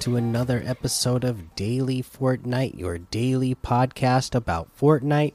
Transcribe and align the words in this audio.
To 0.00 0.16
another 0.16 0.62
episode 0.64 1.24
of 1.24 1.54
Daily 1.54 2.02
Fortnite, 2.02 2.78
your 2.78 2.96
daily 2.96 3.54
podcast 3.54 4.34
about 4.34 4.74
Fortnite. 4.74 5.34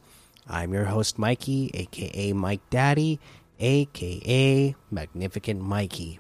I'm 0.50 0.74
your 0.74 0.86
host, 0.86 1.20
Mikey, 1.20 1.70
aka 1.76 2.34
Mike 2.34 2.68
Daddy, 2.72 3.20
aka 3.60 4.76
Magnificent 4.90 5.62
Mikey. 5.62 6.20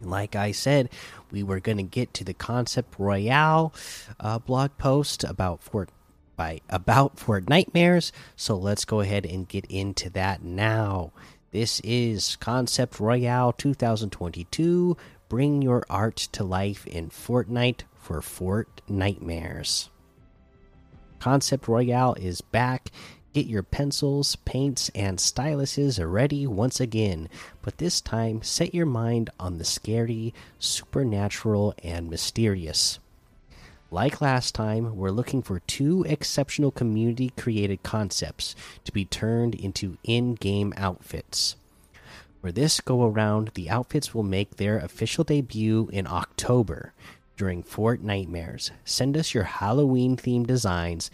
Like 0.00 0.36
I 0.36 0.52
said, 0.52 0.88
we 1.32 1.42
were 1.42 1.58
going 1.58 1.78
to 1.78 1.82
get 1.82 2.14
to 2.14 2.22
the 2.22 2.32
Concept 2.32 2.94
Royale 2.96 3.74
uh, 4.20 4.38
blog 4.38 4.78
post 4.78 5.24
about 5.24 5.64
Fort 5.64 5.90
by 6.36 6.60
about 6.68 7.18
Fort 7.18 7.48
Nightmares, 7.48 8.12
so 8.36 8.56
let's 8.56 8.84
go 8.84 9.00
ahead 9.00 9.26
and 9.26 9.48
get 9.48 9.64
into 9.64 10.10
that 10.10 10.44
now. 10.44 11.10
This 11.50 11.80
is 11.80 12.36
Concept 12.36 13.00
Royale 13.00 13.52
2022. 13.52 14.96
Bring 15.28 15.60
your 15.60 15.84
art 15.90 16.16
to 16.32 16.44
life 16.44 16.86
in 16.86 17.10
Fortnite 17.10 17.82
for 17.96 18.22
Fort 18.22 18.80
Nightmares. 18.88 19.90
Concept 21.18 21.66
Royale 21.66 22.14
is 22.14 22.40
back. 22.40 22.92
Get 23.32 23.46
your 23.46 23.64
pencils, 23.64 24.36
paints, 24.36 24.88
and 24.94 25.18
styluses 25.18 25.98
ready 26.00 26.46
once 26.46 26.78
again, 26.78 27.28
but 27.60 27.78
this 27.78 28.00
time 28.00 28.40
set 28.42 28.72
your 28.72 28.86
mind 28.86 29.28
on 29.40 29.58
the 29.58 29.64
scary, 29.64 30.32
supernatural, 30.60 31.74
and 31.82 32.08
mysterious. 32.08 33.00
Like 33.90 34.20
last 34.20 34.54
time, 34.54 34.96
we're 34.96 35.10
looking 35.10 35.42
for 35.42 35.58
two 35.60 36.04
exceptional 36.08 36.70
community 36.70 37.30
created 37.36 37.82
concepts 37.82 38.54
to 38.84 38.92
be 38.92 39.04
turned 39.04 39.56
into 39.56 39.98
in 40.04 40.34
game 40.34 40.72
outfits. 40.76 41.56
For 42.40 42.52
this 42.52 42.80
go 42.80 43.04
around, 43.04 43.50
the 43.54 43.70
outfits 43.70 44.14
will 44.14 44.22
make 44.22 44.56
their 44.56 44.78
official 44.78 45.24
debut 45.24 45.88
in 45.92 46.06
October 46.06 46.92
during 47.36 47.62
Fort 47.62 48.02
Nightmares. 48.02 48.70
Send 48.84 49.16
us 49.16 49.34
your 49.34 49.44
Halloween 49.44 50.16
themed 50.16 50.46
designs 50.46 51.10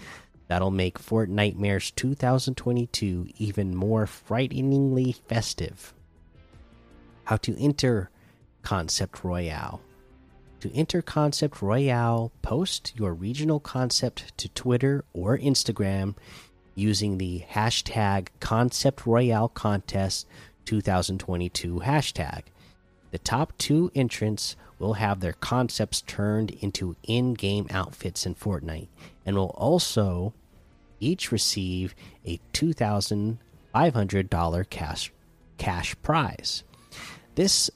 that'll 0.48 0.70
make 0.70 0.98
Fort 0.98 1.28
Nightmares 1.28 1.90
2022 1.92 3.28
even 3.38 3.74
more 3.74 4.06
frighteningly 4.06 5.12
festive. 5.28 5.94
How 7.24 7.36
to 7.38 7.58
enter 7.58 8.10
Concept 8.62 9.24
Royale. 9.24 9.80
To 10.60 10.72
enter 10.74 11.02
Concept 11.02 11.62
Royale, 11.62 12.30
post 12.42 12.92
your 12.96 13.14
regional 13.14 13.58
concept 13.58 14.36
to 14.38 14.48
Twitter 14.50 15.04
or 15.12 15.38
Instagram 15.38 16.14
using 16.74 17.18
the 17.18 17.44
hashtag 17.50 18.28
Concept 18.40 19.06
Royale 19.06 19.48
Contest 19.48 20.26
2022 20.64 21.80
hashtag. 21.80 22.44
The 23.10 23.18
top 23.18 23.52
two 23.58 23.90
entrants 23.94 24.56
will 24.78 24.94
have 24.94 25.20
their 25.20 25.34
concepts 25.34 26.00
turned 26.02 26.50
into 26.50 26.96
in 27.02 27.34
game 27.34 27.66
outfits 27.70 28.24
in 28.26 28.34
Fortnite 28.34 28.88
and 29.26 29.36
will 29.36 29.50
also 29.50 30.32
each 30.98 31.30
receive 31.30 31.94
a 32.24 32.40
$2,500 32.52 34.70
cash, 34.70 35.12
cash 35.58 35.94
prize. 36.02 36.64
This 37.34 37.70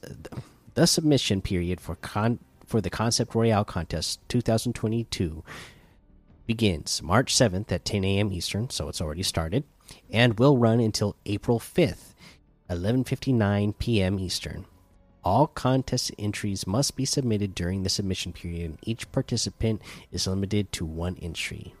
the 0.73 0.85
submission 0.85 1.41
period 1.41 1.81
for 1.81 1.95
con, 1.95 2.39
for 2.65 2.81
the 2.81 2.89
Concept 2.89 3.33
Royale 3.33 3.65
contest 3.65 4.19
2022 4.29 5.43
begins 6.45 7.01
March 7.01 7.33
7th 7.33 7.71
at 7.71 7.83
10 7.83 8.03
a.m. 8.03 8.31
Eastern, 8.31 8.69
so 8.69 8.87
it's 8.87 9.01
already 9.01 9.23
started, 9.23 9.63
and 10.11 10.37
will 10.37 10.57
run 10.57 10.79
until 10.79 11.15
April 11.25 11.59
5th 11.59 12.13
11:59 12.69 13.77
p.m. 13.79 14.19
Eastern. 14.19 14.65
All 15.23 15.47
contest 15.47 16.11
entries 16.17 16.67
must 16.67 16.95
be 16.95 17.05
submitted 17.05 17.55
during 17.55 17.83
the 17.83 17.89
submission 17.89 18.33
period, 18.33 18.65
and 18.65 18.79
each 18.83 19.11
participant 19.11 19.81
is 20.11 20.27
limited 20.27 20.71
to 20.73 20.85
one 20.85 21.17
entry. 21.21 21.73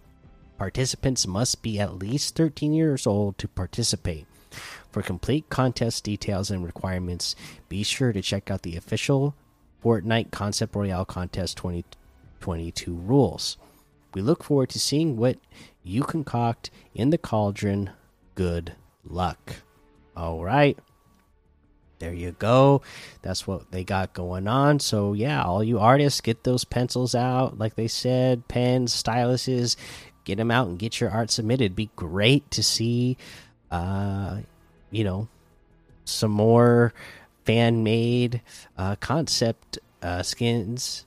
Participants 0.57 1.27
must 1.27 1.61
be 1.61 1.79
at 1.79 1.99
least 1.99 2.35
13 2.35 2.73
years 2.73 3.05
old 3.05 3.37
to 3.37 3.47
participate. 3.47 4.25
For 4.91 5.01
complete 5.01 5.49
contest 5.49 6.03
details 6.03 6.49
and 6.49 6.65
requirements, 6.65 7.35
be 7.69 7.83
sure 7.83 8.11
to 8.11 8.21
check 8.21 8.49
out 8.49 8.63
the 8.63 8.75
official 8.75 9.35
Fortnite 9.83 10.31
Concept 10.31 10.75
Royale 10.75 11.05
Contest 11.05 11.57
2022 11.57 12.93
rules. 12.93 13.57
We 14.13 14.21
look 14.21 14.43
forward 14.43 14.69
to 14.69 14.79
seeing 14.79 15.15
what 15.15 15.37
you 15.83 16.03
concoct 16.03 16.71
in 16.95 17.11
the 17.11 17.17
cauldron. 17.17 17.91
Good 18.35 18.73
luck. 19.05 19.57
All 20.17 20.43
right. 20.43 20.77
There 21.99 22.13
you 22.13 22.31
go. 22.31 22.81
That's 23.21 23.45
what 23.45 23.71
they 23.71 23.83
got 23.83 24.13
going 24.13 24.47
on. 24.47 24.79
So, 24.79 25.13
yeah, 25.13 25.43
all 25.43 25.63
you 25.63 25.79
artists, 25.79 26.21
get 26.21 26.43
those 26.43 26.63
pencils 26.63 27.13
out. 27.13 27.59
Like 27.59 27.75
they 27.75 27.87
said, 27.87 28.47
pens, 28.47 28.93
styluses, 28.93 29.75
get 30.25 30.37
them 30.37 30.49
out 30.49 30.67
and 30.67 30.79
get 30.79 30.99
your 30.99 31.11
art 31.11 31.29
submitted. 31.29 31.75
Be 31.75 31.91
great 31.95 32.49
to 32.51 32.63
see, 32.63 33.17
uh, 33.69 34.37
you 34.89 35.03
know, 35.03 35.27
some 36.05 36.31
more 36.31 36.93
fan 37.45 37.83
made 37.83 38.41
uh, 38.77 38.95
concept 38.95 39.77
uh, 40.01 40.23
skins 40.23 41.05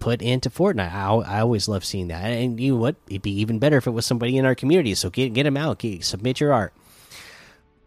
put 0.00 0.20
into 0.20 0.50
Fortnite. 0.50 0.92
I, 0.92 1.36
I 1.36 1.40
always 1.40 1.68
love 1.68 1.84
seeing 1.84 2.08
that. 2.08 2.24
And 2.24 2.60
you 2.60 2.74
know 2.74 2.80
what? 2.80 2.96
It'd 3.08 3.22
be 3.22 3.40
even 3.40 3.58
better 3.58 3.76
if 3.76 3.86
it 3.86 3.90
was 3.90 4.04
somebody 4.04 4.36
in 4.36 4.44
our 4.44 4.54
community. 4.54 4.94
So 4.94 5.08
get 5.08 5.32
get 5.32 5.44
them 5.44 5.56
out. 5.56 5.78
Get, 5.78 6.04
submit 6.04 6.40
your 6.40 6.52
art. 6.52 6.74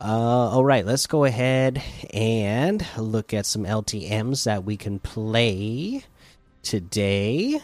Uh, 0.03 0.49
all 0.49 0.65
right, 0.65 0.85
let's 0.85 1.07
go 1.07 1.23
ahead 1.23 1.81
and 2.13 2.85
look 2.97 3.33
at 3.33 3.45
some 3.45 3.63
LTMs 3.63 4.43
that 4.43 4.65
we 4.65 4.75
can 4.75 4.99
play 4.99 6.03
today. 6.61 7.61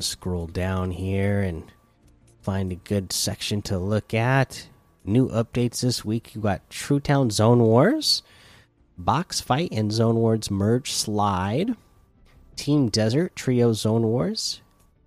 Scroll 0.00 0.48
down 0.48 0.90
here 0.90 1.42
and 1.42 1.62
find 2.42 2.72
a 2.72 2.74
good 2.74 3.12
section 3.12 3.62
to 3.62 3.78
look 3.78 4.12
at. 4.14 4.66
New 5.04 5.28
updates 5.28 5.80
this 5.82 6.04
week 6.04 6.34
you 6.34 6.40
got 6.40 6.68
True 6.70 6.98
Town 6.98 7.30
Zone 7.30 7.60
Wars, 7.60 8.24
Box 8.98 9.40
Fight 9.40 9.70
and 9.70 9.92
Zone 9.92 10.16
Wars 10.16 10.50
Merge 10.50 10.90
Slide, 10.90 11.76
Team 12.56 12.88
Desert 12.88 13.36
Trio 13.36 13.72
Zone 13.72 14.02
Wars, 14.02 14.60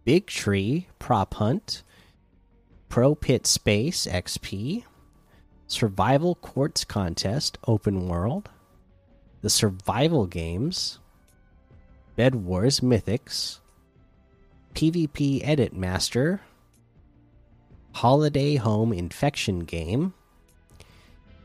Big 0.06 0.28
Tree 0.28 0.88
Prop 0.98 1.34
Hunt. 1.34 1.84
Pro 2.92 3.16
Pit 3.16 3.48
Space 3.48 4.06
XP, 4.06 4.84
Survival 5.66 6.36
Quartz 6.36 6.84
Contest 6.84 7.58
Open 7.66 8.10
World, 8.10 8.50
the 9.42 9.50
Survival 9.50 10.28
Games, 10.28 11.00
Bed 12.18 12.36
Wars 12.36 12.82
Mythics, 12.82 13.60
PvP 14.74 15.40
Edit 15.42 15.72
Master, 15.74 16.42
Holiday 17.94 18.56
Home 18.56 18.92
Infection 18.92 19.60
Game, 19.60 20.14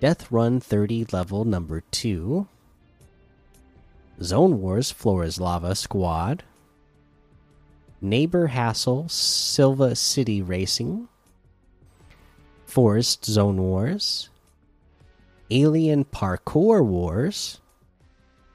Death 0.00 0.32
Run 0.32 0.58
30 0.58 1.06
Level 1.12 1.44
Number 1.44 1.80
2, 1.92 2.48
Zone 4.20 4.60
Wars 4.60 4.90
Flora's 4.90 5.38
Lava 5.38 5.76
Squad, 5.76 6.42
Neighbor 8.00 8.48
Hassle 8.48 9.08
Silva 9.08 9.94
City 9.94 10.42
Racing, 10.42 11.06
Forest 12.76 13.24
Zone 13.24 13.56
Wars, 13.56 14.28
Alien 15.50 16.04
Parkour 16.04 16.84
Wars, 16.84 17.62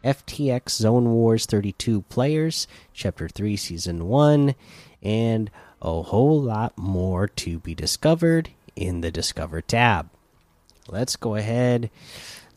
FTX 0.04 0.70
Zone 0.70 1.10
Wars 1.10 1.48
32 1.48 2.04
Players, 2.04 2.68
Chapter 2.94 3.28
3, 3.28 3.58
Season 3.58 4.06
1, 4.08 4.54
and 5.02 5.50
a 5.82 6.04
whole 6.04 6.40
lot 6.40 6.78
more 6.78 7.28
to 7.30 7.58
be 7.58 7.74
discovered 7.74 8.52
in 8.76 9.02
the 9.02 9.10
Discover 9.10 9.62
tab. 9.62 10.12
Let's 10.88 11.16
go 11.16 11.34
ahead 11.34 11.90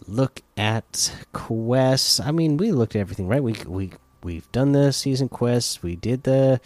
look 0.07 0.43
at 0.59 1.15
quests. 1.33 2.21
I 2.21 2.31
mean, 2.31 2.59
we 2.59 2.73
looked 2.73 2.95
at 2.95 3.01
everything, 3.01 3.27
right? 3.27 3.43
We 3.43 3.55
we 3.67 3.93
we've 4.23 4.53
done 4.53 4.73
the 4.73 4.93
season 4.93 5.31
quests. 5.31 5.83
We 5.83 5.97
did 5.97 6.25
the 6.25 6.61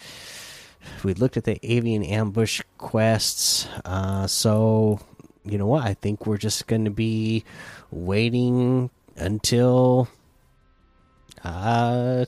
we 1.03 1.13
looked 1.13 1.37
at 1.37 1.43
the 1.43 1.59
avian 1.63 2.03
ambush 2.03 2.61
quests. 2.77 3.67
Uh, 3.85 4.27
so 4.27 4.99
you 5.43 5.57
know 5.57 5.67
what? 5.67 5.83
I 5.83 5.93
think 5.93 6.25
we're 6.25 6.37
just 6.37 6.67
going 6.67 6.85
to 6.85 6.91
be 6.91 7.43
waiting 7.91 8.89
until 9.15 10.07
uh, 11.43 12.25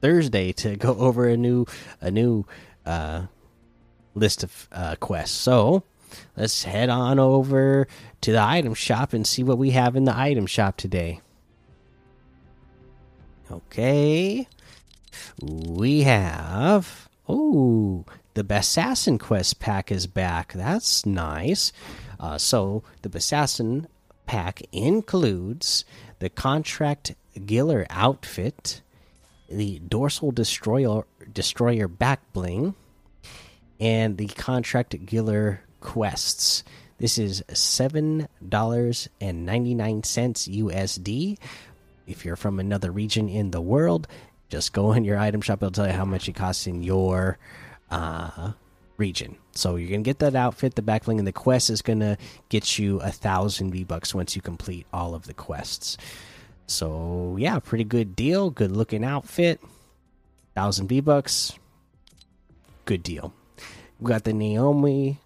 Thursday 0.00 0.52
to 0.52 0.76
go 0.76 0.94
over 0.98 1.28
a 1.28 1.36
new 1.36 1.66
a 2.00 2.10
new 2.10 2.44
uh, 2.84 3.26
list 4.14 4.42
of 4.42 4.68
uh, 4.72 4.96
quests. 4.96 5.36
So 5.36 5.84
let's 6.36 6.64
head 6.64 6.88
on 6.88 7.18
over 7.18 7.86
to 8.22 8.32
the 8.32 8.42
item 8.42 8.74
shop 8.74 9.12
and 9.12 9.26
see 9.26 9.42
what 9.42 9.58
we 9.58 9.70
have 9.70 9.96
in 9.96 10.04
the 10.04 10.16
item 10.16 10.46
shop 10.46 10.76
today. 10.76 11.20
Okay, 13.50 14.48
we 15.40 16.02
have 16.02 17.08
Oh, 17.28 18.04
the 18.34 18.46
Assassin 18.48 19.18
Quest 19.18 19.60
pack 19.60 19.90
is 19.90 20.06
back. 20.06 20.52
That's 20.52 21.06
nice. 21.06 21.72
Uh, 22.20 22.38
so 22.38 22.82
the 23.02 23.16
Assassin 23.16 23.86
pack 24.26 24.62
includes 24.72 25.84
the 25.84 26.04
the 26.24 26.30
contract 26.30 27.14
Giller 27.36 27.84
outfit, 27.90 28.80
the 29.50 29.78
dorsal 29.80 30.30
destroyer 30.30 31.04
destroyer 31.30 31.86
back 31.86 32.20
bling, 32.32 32.74
and 33.78 34.16
the 34.16 34.28
contract 34.28 34.96
Giller 35.04 35.58
quests. 35.80 36.64
This 36.96 37.18
is 37.18 37.44
seven 37.52 38.26
dollars 38.48 39.10
and 39.20 39.44
ninety 39.44 39.74
nine 39.74 40.02
cents 40.02 40.48
USD. 40.48 41.36
If 42.06 42.24
you're 42.24 42.36
from 42.36 42.58
another 42.58 42.90
region 42.90 43.28
in 43.28 43.50
the 43.50 43.60
world, 43.60 44.08
just 44.54 44.72
go 44.72 44.92
in 44.92 45.04
your 45.04 45.18
item 45.18 45.40
shop. 45.40 45.58
It'll 45.58 45.72
tell 45.72 45.86
you 45.86 45.92
how 45.92 46.04
much 46.04 46.28
it 46.28 46.34
costs 46.34 46.66
in 46.66 46.82
your 46.82 47.38
uh, 47.90 48.52
region. 48.96 49.36
So 49.52 49.76
you're 49.76 49.90
gonna 49.90 50.02
get 50.02 50.20
that 50.20 50.36
outfit, 50.36 50.76
the 50.76 50.82
backbling, 50.82 51.18
and 51.18 51.26
the 51.26 51.32
quest 51.32 51.70
is 51.70 51.82
gonna 51.82 52.16
get 52.48 52.78
you 52.78 53.00
a 53.00 53.10
thousand 53.10 53.72
V 53.72 53.84
bucks 53.84 54.14
once 54.14 54.36
you 54.36 54.42
complete 54.42 54.86
all 54.92 55.14
of 55.14 55.26
the 55.26 55.34
quests. 55.34 55.96
So 56.66 57.36
yeah, 57.38 57.58
pretty 57.58 57.84
good 57.84 58.14
deal. 58.14 58.50
Good 58.50 58.70
looking 58.70 59.04
outfit. 59.04 59.60
Thousand 60.54 60.86
V 60.88 61.00
bucks. 61.00 61.52
Good 62.84 63.02
deal. 63.02 63.32
We 63.98 64.08
got 64.08 64.24
the 64.24 64.32
Naomi 64.32 65.18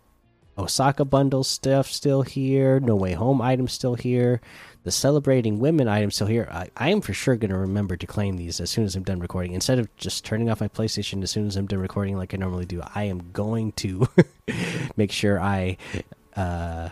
Osaka 0.56 1.04
bundle 1.04 1.44
stuff 1.44 1.86
still 1.86 2.22
here. 2.22 2.80
No 2.80 2.96
Way 2.96 3.12
Home 3.12 3.42
item 3.42 3.68
still 3.68 3.94
here. 3.94 4.40
The 4.88 4.92
celebrating 4.92 5.58
women 5.58 5.86
items 5.86 6.14
still 6.14 6.28
here. 6.28 6.48
I, 6.50 6.70
I 6.74 6.88
am 6.88 7.02
for 7.02 7.12
sure 7.12 7.36
going 7.36 7.50
to 7.50 7.58
remember 7.58 7.94
to 7.94 8.06
claim 8.06 8.38
these 8.38 8.58
as 8.58 8.70
soon 8.70 8.86
as 8.86 8.96
I'm 8.96 9.02
done 9.02 9.20
recording. 9.20 9.52
Instead 9.52 9.78
of 9.78 9.94
just 9.98 10.24
turning 10.24 10.48
off 10.48 10.62
my 10.62 10.68
PlayStation 10.68 11.22
as 11.22 11.30
soon 11.30 11.46
as 11.46 11.56
I'm 11.56 11.66
done 11.66 11.80
recording, 11.80 12.16
like 12.16 12.32
I 12.32 12.38
normally 12.38 12.64
do, 12.64 12.80
I 12.94 13.02
am 13.02 13.30
going 13.34 13.72
to 13.72 14.08
make 14.96 15.12
sure 15.12 15.38
I 15.38 15.76
uh, 16.36 16.88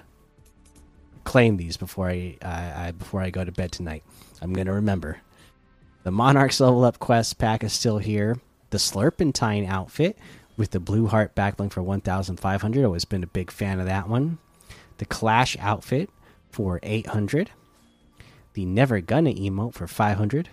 claim 1.24 1.56
these 1.56 1.78
before 1.78 2.10
I, 2.10 2.36
I, 2.42 2.88
I 2.88 2.90
before 2.90 3.22
I 3.22 3.30
go 3.30 3.46
to 3.46 3.50
bed 3.50 3.72
tonight. 3.72 4.04
I'm 4.42 4.52
going 4.52 4.66
to 4.66 4.74
remember. 4.74 5.22
The 6.02 6.10
Monarchs 6.10 6.60
level 6.60 6.84
up 6.84 6.98
quest 6.98 7.38
pack 7.38 7.64
is 7.64 7.72
still 7.72 7.96
here. 7.96 8.36
The 8.68 8.78
Slurpentine 8.78 9.66
outfit 9.66 10.18
with 10.58 10.72
the 10.72 10.80
blue 10.80 11.06
heart 11.06 11.34
backbling 11.34 11.72
for 11.72 11.82
1500 11.82 12.84
always 12.84 13.06
been 13.06 13.24
a 13.24 13.26
big 13.26 13.50
fan 13.50 13.80
of 13.80 13.86
that 13.86 14.06
one 14.06 14.36
the 14.98 15.06
clash 15.06 15.56
outfit 15.60 16.10
for 16.50 16.78
800 16.82 17.52
the 18.56 18.64
never 18.64 19.02
gonna 19.02 19.34
emote 19.34 19.74
for 19.74 19.86
500 19.86 20.48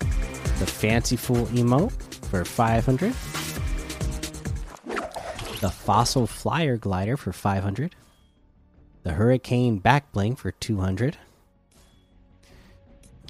the 0.00 0.66
fancy 0.66 1.14
fool 1.14 1.46
emote 1.46 1.92
for 2.26 2.44
500 2.44 3.12
the 5.60 5.70
fossil 5.70 6.26
flyer 6.26 6.76
glider 6.76 7.16
for 7.16 7.32
500 7.32 7.94
the 9.04 9.12
hurricane 9.12 9.80
backbling 9.80 10.36
for 10.36 10.50
200 10.50 11.18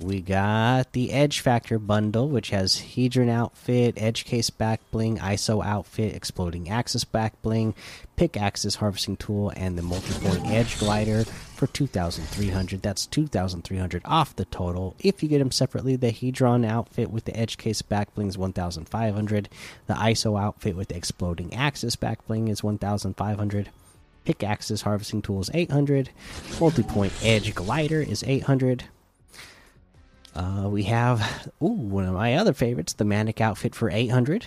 we 0.03 0.21
got 0.21 0.93
the 0.93 1.13
Edge 1.13 1.41
Factor 1.41 1.79
bundle, 1.79 2.29
which 2.29 2.51
has 2.51 2.77
Hedron 2.77 3.31
outfit, 3.31 3.95
Edge 3.97 4.25
Case 4.25 4.51
back 4.51 4.81
bling, 4.91 5.19
ISO 5.19 5.65
outfit, 5.65 6.15
Exploding 6.15 6.71
Axis 6.71 7.05
back 7.05 7.41
bling, 7.43 7.75
Pickaxes 8.17 8.77
harvesting 8.77 9.17
tool, 9.17 9.53
and 9.57 9.77
the 9.77 9.83
multi 9.83 10.13
point 10.21 10.47
Edge 10.47 10.79
glider 10.79 11.25
for 11.25 11.67
2,300. 11.67 12.83
That's 12.83 13.07
2,300 13.07 14.03
off 14.05 14.35
the 14.37 14.47
total. 14.47 14.95
If 14.99 15.23
you 15.23 15.29
get 15.29 15.39
them 15.39 15.51
separately, 15.51 15.97
the 15.97 16.13
Hedron 16.13 16.67
outfit 16.67 17.11
with 17.11 17.25
the 17.25 17.37
Edge 17.37 17.57
Case 17.57 17.83
back 17.83 18.15
bling 18.15 18.29
is 18.29 18.39
1,500. 18.39 19.49
The 19.87 19.95
ISO 19.95 20.41
outfit 20.41 20.77
with 20.77 20.89
the 20.89 20.97
Exploding 20.97 21.55
Axis 21.55 21.97
back 21.97 22.27
bling 22.27 22.49
is 22.49 22.63
1,500. 22.63 23.71
Pickaxes 24.25 24.83
harvesting 24.83 25.23
tool 25.23 25.41
is 25.41 25.51
800. 25.53 26.11
Multi 26.59 26.83
point 26.83 27.13
Edge 27.23 27.55
glider 27.55 28.01
is 28.01 28.25
800. 28.27 28.85
Uh, 30.35 30.69
we 30.69 30.85
have 30.85 31.51
ooh, 31.63 31.67
one 31.67 32.07
of 32.07 32.15
my 32.15 32.35
other 32.35 32.53
favorites, 32.53 32.93
the 32.93 33.05
Manic 33.05 33.41
outfit 33.41 33.75
for 33.75 33.91
800. 33.91 34.47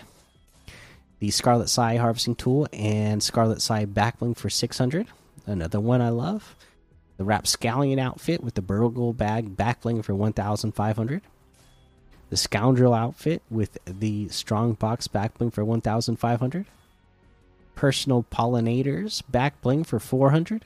The 1.20 1.32
Scarlet 1.32 1.70
Sai 1.70 1.98
harvesting 1.98 2.36
tool 2.36 2.68
and 2.74 3.22
Scarlet 3.22 3.62
Sai 3.62 3.86
backbling 3.86 4.36
for 4.36 4.50
600. 4.50 5.08
Another 5.46 5.80
one 5.80 6.02
I 6.02 6.10
love. 6.10 6.56
The 7.18 7.24
Rapscallion 7.24 8.00
outfit 8.00 8.44
with 8.44 8.56
the 8.56 8.62
Burgle 8.62 9.14
bag 9.14 9.56
backbling 9.56 10.04
for 10.04 10.16
1500. 10.16 11.22
The 12.30 12.38
Scoundrel 12.38 12.94
outfit 12.94 13.42
with 13.50 13.78
the 13.86 14.28
Strong 14.30 14.74
Box 14.74 15.08
backbling 15.08 15.54
for 15.54 15.64
1500. 15.64 16.66
Personal 17.76 18.26
Pollinators 18.32 19.22
backbling 19.32 19.86
for 19.86 20.00
400. 20.00 20.66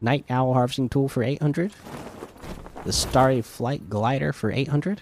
Night 0.00 0.24
Owl 0.28 0.54
harvesting 0.54 0.88
tool 0.88 1.08
for 1.08 1.22
800 1.22 1.72
the 2.86 2.92
Starry 2.92 3.42
Flight 3.42 3.90
Glider 3.90 4.32
for 4.32 4.52
800. 4.52 5.00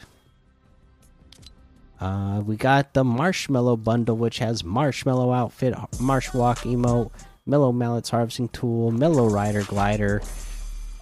Uh, 2.01 2.43
we 2.45 2.57
got 2.57 2.95
the 2.95 3.05
Marshmallow 3.05 3.77
Bundle, 3.77 4.17
which 4.17 4.39
has 4.39 4.65
Marshmallow 4.65 5.31
Outfit, 5.31 5.75
Marsh 6.01 6.33
Walk 6.33 6.61
Emote, 6.61 7.11
Mellow 7.45 7.73
Mallets 7.73 8.09
Harvesting 8.09 8.49
Tool, 8.49 8.91
Mellow 8.91 9.29
Rider 9.29 9.63
Glider, 9.65 10.23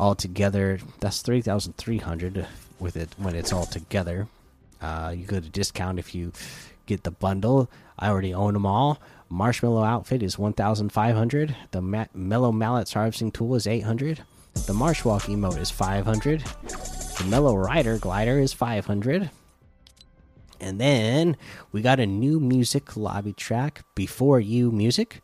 all 0.01 0.17
together. 0.17 0.81
That's 0.99 1.23
3,300 1.23 2.49
with 2.81 2.97
it 2.97 3.11
when 3.17 3.37
it's 3.37 3.53
all 3.53 3.67
together. 3.67 4.27
Uh, 4.81 5.15
you 5.17 5.25
get 5.25 5.45
a 5.45 5.49
discount 5.49 6.01
if 6.01 6.17
you 6.17 6.33
get 6.87 7.05
the 7.05 7.13
bundle. 7.13 7.71
I 7.97 8.09
already 8.09 8.35
own 8.35 8.55
them 8.55 8.67
all. 8.67 8.99
Marshmallow 9.29 9.85
Outfit 9.85 10.21
is 10.21 10.37
1,500. 10.37 11.57
The 11.71 11.81
Ma 11.81 12.07
Mellow 12.13 12.51
Mallets 12.51 12.93
Harvesting 12.93 13.31
Tool 13.31 13.55
is 13.55 13.69
800. 13.69 14.25
The 14.55 14.73
Marshwalk 14.73 15.23
emote 15.23 15.59
is 15.59 15.71
500. 15.71 16.41
The 16.43 17.25
Mellow 17.29 17.57
Rider 17.57 17.99
glider 17.99 18.39
is 18.39 18.53
500. 18.53 19.31
And 20.61 20.81
then 20.81 21.37
we 21.73 21.83
got 21.83 21.99
a 21.99 22.07
new 22.07 22.39
music 22.39 22.97
lobby 22.97 23.33
track, 23.33 23.85
Before 23.95 24.39
You 24.39 24.71
Music. 24.71 25.21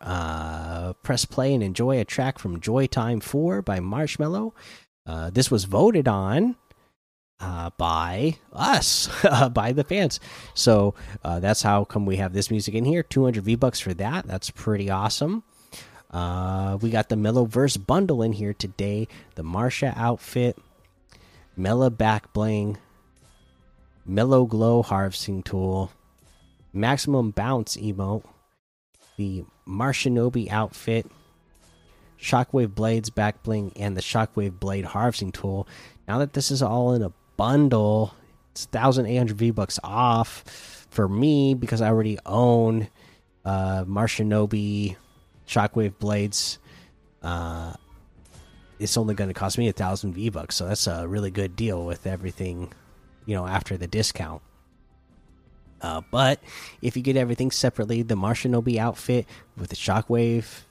Uh, 0.00 0.92
press 1.02 1.24
play 1.24 1.54
and 1.54 1.62
enjoy 1.62 1.98
a 1.98 2.04
track 2.04 2.38
from 2.38 2.60
Joy 2.60 2.86
Time 2.86 3.20
4 3.20 3.62
by 3.62 3.80
Marshmello. 3.80 4.52
Uh, 5.06 5.30
this 5.30 5.50
was 5.50 5.64
voted 5.64 6.06
on 6.06 6.56
uh, 7.40 7.70
by 7.76 8.36
us, 8.52 9.08
by 9.52 9.72
the 9.72 9.84
fans. 9.84 10.20
So 10.54 10.94
uh, 11.24 11.40
that's 11.40 11.62
how 11.62 11.84
come 11.84 12.06
we 12.06 12.16
have 12.16 12.32
this 12.32 12.50
music 12.50 12.74
in 12.74 12.84
here. 12.84 13.02
200 13.02 13.42
V 13.42 13.54
bucks 13.56 13.80
for 13.80 13.94
that. 13.94 14.26
That's 14.26 14.50
pretty 14.50 14.90
awesome. 14.90 15.42
Uh, 16.10 16.76
we 16.80 16.90
got 16.90 17.08
the 17.08 17.14
Mellowverse 17.16 17.86
bundle 17.86 18.22
in 18.22 18.32
here 18.32 18.52
today. 18.52 19.06
The 19.36 19.44
Marsha 19.44 19.96
outfit, 19.96 20.58
Mela 21.56 21.90
back 21.90 22.32
bling, 22.32 22.78
Mellow 24.04 24.44
Glow 24.44 24.82
harvesting 24.82 25.42
tool, 25.42 25.92
Maximum 26.72 27.30
Bounce 27.30 27.76
emote, 27.76 28.24
the 29.16 29.44
Marshinobi 29.68 30.50
outfit, 30.50 31.06
Shockwave 32.20 32.74
Blades 32.74 33.10
back 33.10 33.42
bling, 33.42 33.72
and 33.76 33.96
the 33.96 34.00
Shockwave 34.00 34.58
Blade 34.58 34.86
harvesting 34.86 35.32
tool. 35.32 35.68
Now 36.08 36.18
that 36.18 36.32
this 36.32 36.50
is 36.50 36.60
all 36.60 36.92
in 36.94 37.02
a 37.02 37.12
bundle, 37.36 38.14
it's 38.50 38.66
1,800 38.72 39.36
V 39.36 39.50
bucks 39.52 39.78
off 39.84 40.86
for 40.90 41.08
me 41.08 41.54
because 41.54 41.80
I 41.80 41.88
already 41.88 42.18
own 42.26 42.88
uh, 43.44 43.84
Marshinobi 43.84 44.96
shockwave 45.50 45.98
blades. 45.98 46.58
Uh, 47.22 47.74
it's 48.78 48.96
only 48.96 49.14
going 49.14 49.28
to 49.28 49.34
cost 49.34 49.58
me 49.58 49.68
a 49.68 49.72
thousand 49.72 50.14
V 50.14 50.30
bucks, 50.30 50.56
so 50.56 50.66
that's 50.66 50.86
a 50.86 51.06
really 51.06 51.30
good 51.30 51.56
deal 51.56 51.84
with 51.84 52.06
everything, 52.06 52.72
you 53.26 53.34
know, 53.34 53.46
after 53.46 53.76
the 53.76 53.86
discount. 53.86 54.40
Uh, 55.82 56.02
but 56.10 56.40
if 56.80 56.96
you 56.96 57.02
get 57.02 57.16
everything 57.16 57.50
separately, 57.50 58.02
the 58.02 58.14
Marshinobi 58.14 58.76
outfit 58.76 59.26
with 59.56 59.70
the 59.70 59.76
shockwave 59.76 60.62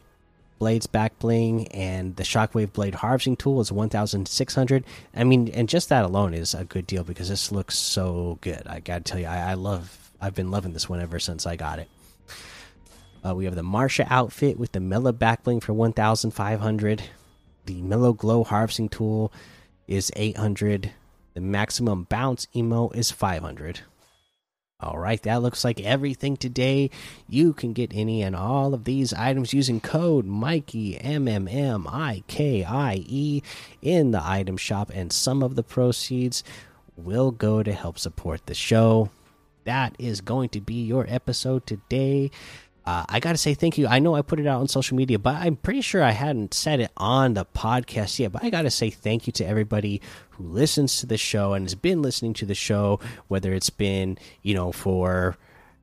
blades 0.59 0.87
back 0.87 1.17
bling 1.19 1.67
and 1.69 2.15
the 2.17 2.23
shockwave 2.23 2.73
blade 2.73 2.95
harvesting 2.95 3.37
tool 3.37 3.61
is 3.61 3.71
1600 3.71 4.83
i 5.15 5.23
mean 5.23 5.47
and 5.53 5.69
just 5.69 5.87
that 5.87 6.03
alone 6.03 6.33
is 6.33 6.53
a 6.53 6.65
good 6.65 6.85
deal 6.85 7.01
because 7.05 7.29
this 7.29 7.49
looks 7.49 7.77
so 7.77 8.37
good 8.41 8.61
i 8.67 8.81
gotta 8.81 8.99
tell 8.99 9.17
you 9.17 9.25
I, 9.25 9.51
I 9.51 9.53
love 9.53 10.11
i've 10.19 10.35
been 10.35 10.51
loving 10.51 10.73
this 10.73 10.89
one 10.89 10.99
ever 10.99 11.17
since 11.17 11.47
i 11.47 11.55
got 11.55 11.79
it 11.79 11.87
uh, 13.25 13.35
we 13.35 13.45
have 13.45 13.55
the 13.55 13.61
Marsha 13.61 14.07
outfit 14.09 14.57
with 14.57 14.71
the 14.71 14.79
Mela 14.79 15.13
backbling 15.13 15.61
for 15.61 15.73
1,500. 15.73 17.03
The 17.65 17.81
Mellow 17.81 18.13
Glow 18.13 18.43
harvesting 18.43 18.89
tool 18.89 19.31
is 19.87 20.11
800. 20.15 20.91
The 21.33 21.41
maximum 21.41 22.03
bounce 22.03 22.47
emo 22.55 22.89
is 22.89 23.11
500. 23.11 23.81
All 24.81 24.97
right, 24.97 25.21
that 25.23 25.41
looks 25.41 25.65
like 25.65 25.81
everything 25.81 26.37
today. 26.37 26.89
You 27.27 27.51
can 27.51 27.73
get 27.73 27.91
any 27.93 28.23
and 28.23 28.33
all 28.33 28.73
of 28.73 28.85
these 28.85 29.13
items 29.13 29.53
using 29.53 29.81
code 29.81 30.25
Mikey 30.25 30.97
M 30.97 31.27
M 31.27 31.49
M 31.49 31.85
I 31.85 32.23
K 32.27 32.63
I 32.63 33.03
E 33.05 33.43
in 33.81 34.11
the 34.11 34.21
item 34.23 34.55
shop, 34.55 34.89
and 34.93 35.11
some 35.11 35.43
of 35.43 35.55
the 35.55 35.63
proceeds 35.63 36.45
will 36.95 37.31
go 37.31 37.61
to 37.61 37.73
help 37.73 37.99
support 37.99 38.45
the 38.45 38.53
show. 38.53 39.09
That 39.65 39.95
is 39.99 40.21
going 40.21 40.47
to 40.49 40.61
be 40.61 40.81
your 40.85 41.05
episode 41.09 41.67
today. 41.67 42.31
Uh, 42.89 43.05
I 43.07 43.19
got 43.19 43.33
to 43.33 43.37
say 43.37 43.53
thank 43.53 43.77
you. 43.77 43.85
I 43.85 43.99
know 43.99 44.15
I 44.15 44.23
put 44.23 44.39
it 44.39 44.47
out 44.47 44.61
on 44.61 44.67
social 44.67 44.97
media, 44.97 45.19
but 45.19 45.35
I'm 45.35 45.57
pretty 45.57 45.81
sure 45.81 46.01
I 46.01 46.09
hadn't 46.09 46.55
said 46.55 46.79
it 46.79 46.89
on 46.97 47.35
the 47.35 47.45
podcast 47.45 48.17
yet. 48.17 48.31
But 48.31 48.43
I 48.43 48.49
got 48.49 48.63
to 48.63 48.71
say 48.71 48.89
thank 48.89 49.27
you 49.27 49.33
to 49.33 49.45
everybody 49.45 50.01
who 50.31 50.45
listens 50.45 50.97
to 50.99 51.05
the 51.05 51.15
show 51.15 51.53
and 51.53 51.65
has 51.65 51.75
been 51.75 52.01
listening 52.01 52.33
to 52.33 52.47
the 52.47 52.55
show, 52.55 52.99
whether 53.27 53.53
it's 53.53 53.69
been, 53.69 54.17
you 54.41 54.55
know, 54.55 54.71
for 54.71 55.37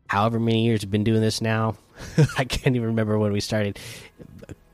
however 0.09 0.41
many 0.41 0.65
years 0.65 0.83
we've 0.83 0.91
been 0.91 1.05
doing 1.05 1.21
this 1.21 1.41
now. 1.41 1.77
I 2.39 2.45
can't 2.45 2.75
even 2.75 2.89
remember 2.89 3.17
when 3.21 3.33
we 3.33 3.39
started, 3.39 3.79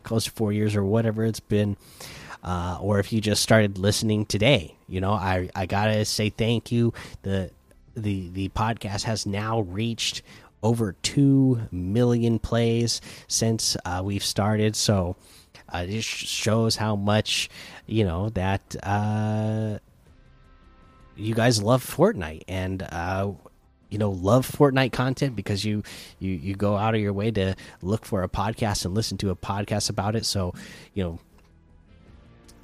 close 0.02 0.24
to 0.24 0.30
four 0.30 0.54
years 0.54 0.74
or 0.74 0.82
whatever 0.82 1.26
it's 1.26 1.40
been. 1.40 1.76
Uh, 2.42 2.78
or 2.80 2.98
if 2.98 3.12
you 3.12 3.20
just 3.20 3.42
started 3.42 3.76
listening 3.76 4.24
today, 4.24 4.74
you 4.88 5.02
know, 5.02 5.12
I 5.12 5.50
I 5.54 5.66
gotta 5.66 6.06
say 6.06 6.30
thank 6.30 6.72
you. 6.72 6.94
The 7.22 7.50
the 7.94 8.30
the 8.30 8.48
podcast 8.48 9.02
has 9.02 9.26
now 9.26 9.60
reached 9.60 10.22
over 10.62 10.92
2 11.02 11.68
million 11.70 12.38
plays 12.38 13.00
since 13.28 13.76
uh, 13.84 14.02
we've 14.04 14.24
started. 14.24 14.76
So 14.76 15.16
uh, 15.68 15.86
it 15.88 16.04
shows 16.04 16.76
how 16.76 16.96
much, 16.96 17.48
you 17.86 18.04
know, 18.04 18.28
that 18.30 18.76
uh, 18.82 19.78
you 21.16 21.34
guys 21.34 21.62
love 21.62 21.84
Fortnite 21.84 22.42
and, 22.48 22.82
uh, 22.82 23.32
you 23.90 23.98
know, 23.98 24.10
love 24.10 24.50
Fortnite 24.50 24.92
content 24.92 25.36
because 25.36 25.64
you, 25.64 25.82
you, 26.18 26.30
you 26.32 26.54
go 26.54 26.76
out 26.76 26.94
of 26.94 27.00
your 27.00 27.12
way 27.12 27.30
to 27.32 27.54
look 27.82 28.04
for 28.04 28.22
a 28.22 28.28
podcast 28.28 28.84
and 28.84 28.94
listen 28.94 29.18
to 29.18 29.30
a 29.30 29.36
podcast 29.36 29.90
about 29.90 30.16
it. 30.16 30.24
So, 30.24 30.54
you 30.94 31.02
know, 31.04 31.18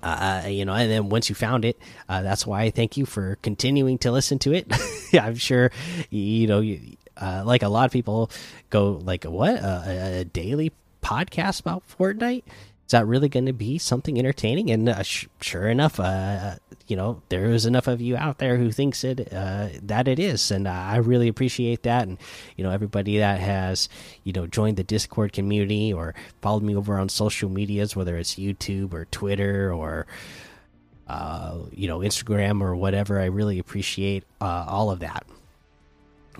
uh, 0.03 0.45
you 0.49 0.65
know, 0.65 0.75
and 0.75 0.91
then 0.91 1.09
once 1.09 1.29
you 1.29 1.35
found 1.35 1.65
it, 1.65 1.79
uh, 2.09 2.23
that's 2.23 2.47
why 2.47 2.63
I 2.63 2.71
thank 2.71 2.97
you 2.97 3.07
for 3.07 3.37
continuing 3.43 3.99
to 3.99 4.13
listen 4.13 4.39
to 4.41 4.53
it. 4.53 4.71
I'm 5.13 5.37
sure, 5.37 5.71
you 6.11 6.47
know, 6.47 6.61
you, 6.61 6.97
uh, 7.17 7.43
like 7.45 7.63
a 7.63 7.69
lot 7.69 7.87
of 7.87 7.93
people 7.93 8.31
go 8.71 8.93
like, 8.93 9.25
what 9.25 9.55
a, 9.57 10.21
a 10.21 10.25
daily 10.25 10.73
podcast 11.03 11.61
about 11.61 11.83
Fortnite? 11.89 12.45
Is 12.89 12.93
that 12.93 13.07
really 13.07 13.29
going 13.29 13.45
to 13.45 13.53
be 13.53 13.77
something 13.77 14.19
entertaining? 14.19 14.71
And 14.71 14.89
uh, 14.89 15.03
sure 15.03 15.69
enough, 15.69 16.01
uh, 16.01 16.55
you 16.87 16.97
know, 16.97 17.21
there 17.29 17.51
is 17.51 17.67
enough 17.67 17.87
of 17.87 18.01
you 18.01 18.17
out 18.17 18.39
there 18.39 18.57
who 18.57 18.73
thinks 18.73 19.05
it 19.05 19.31
uh, 19.31 19.69
that 19.83 20.09
it 20.09 20.19
is, 20.19 20.51
and 20.51 20.67
I 20.67 20.97
really 20.97 21.29
appreciate 21.29 21.83
that. 21.83 22.09
And 22.09 22.17
you 22.57 22.65
know, 22.65 22.71
everybody 22.71 23.19
that 23.19 23.41
has 23.41 23.91
you 24.25 24.33
know 24.33 24.47
joined 24.47 24.79
the 24.79 24.85
Discord 24.85 25.35
community 25.35 25.93
or 25.93 26.15
followed 26.41 26.63
me 26.63 26.75
over 26.75 26.99
on 26.99 27.11
social 27.11 27.51
medias, 27.51 27.95
whether 27.95 28.17
it's 28.17 28.37
YouTube 28.37 28.95
or 28.95 29.05
Twitter 29.05 29.71
or 29.71 30.07
uh, 31.09 31.59
you 31.71 31.89
know 31.89 31.99
Instagram 31.99 32.63
or 32.63 32.75
whatever, 32.75 33.21
I 33.21 33.27
really 33.27 33.59
appreciate 33.59 34.25
uh, 34.41 34.65
all 34.67 34.91
of 34.91 35.01
that 35.01 35.27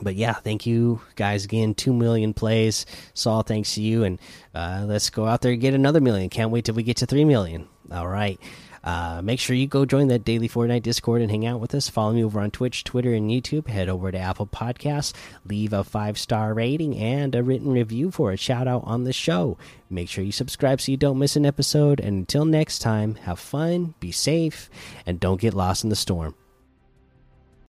but 0.03 0.15
yeah, 0.15 0.35
thank 0.35 0.67
you 0.67 1.01
guys 1.17 1.45
again. 1.45 1.75
Two 1.75 1.93
million 1.93 2.35
plays. 2.35 2.87
Saul, 3.15 3.43
thanks 3.43 3.75
to 3.75 3.83
you, 3.83 4.05
and 4.05 4.19
uh, 4.55 4.85
let's 4.87 5.11
go 5.11 5.27
out 5.27 5.41
there 5.41 5.53
and 5.53 5.61
get 5.61 5.75
another 5.75 6.01
million. 6.01 6.29
Can't 6.29 6.51
wait 6.51 6.65
till 6.65 6.75
we 6.75 6.83
get 6.83 6.99
to 6.99 7.07
three 7.07 7.25
million. 7.25 7.69
All 7.91 8.09
right. 8.09 8.39
Uh, 8.85 9.21
make 9.23 9.41
sure 9.41 9.57
you 9.57 9.67
go 9.67 9.85
join 9.85 10.09
that 10.09 10.25
daily 10.25 10.49
Fortnite 10.49 10.83
Discord 10.83 11.21
and 11.21 11.31
hang 11.31 11.45
out 11.45 11.61
with 11.61 11.75
us. 11.75 11.89
Follow 11.89 12.13
me 12.13 12.25
over 12.25 12.41
on 12.41 12.51
Twitch, 12.51 12.85
Twitter, 12.85 13.13
and 13.13 13.31
YouTube. 13.31 13.67
Head 13.67 13.89
over 13.89 14.11
to 14.11 14.19
Apple 14.19 14.47
Podcasts, 14.47 15.13
leave 15.45 15.73
a 15.73 15.85
five 15.85 16.17
star 16.17 16.55
rating 16.55 16.97
and 16.97 17.35
a 17.35 17.43
written 17.43 17.73
review 17.73 18.11
for 18.11 18.33
a 18.33 18.37
shout 18.37 18.69
out 18.69 18.85
on 18.85 19.05
the 19.05 19.13
show. 19.13 19.59
Make 19.91 20.09
sure 20.09 20.25
you 20.25 20.33
subscribe 20.33 20.81
so 20.81 20.93
you 20.93 20.97
don't 20.97 21.19
miss 21.19 21.37
an 21.37 21.45
episode. 21.45 22.01
And 22.01 22.21
until 22.21 22.45
next 22.45 22.79
time, 22.79 23.17
have 23.17 23.39
fun, 23.39 23.95
be 24.01 24.13
safe, 24.13 24.71
and 25.05 25.21
don't 25.21 25.41
get 25.41 25.55
lost 25.55 25.85
in 25.85 25.91
the 25.91 25.97
storm. 25.97 26.35